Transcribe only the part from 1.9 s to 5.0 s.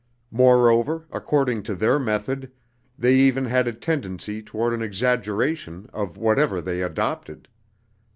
method, they even had a tendency toward an